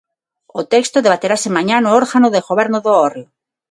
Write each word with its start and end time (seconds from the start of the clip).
O 0.59 0.61
texto 0.73 1.03
debaterase 1.05 1.49
mañá 1.57 1.77
no 1.81 1.89
órgano 2.01 2.27
de 2.31 2.45
goberno 2.49 2.77
do 2.85 2.91
Hórreo. 2.99 3.27